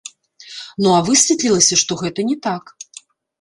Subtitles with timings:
[0.83, 2.75] Ну а высветлілася, што гэта не так.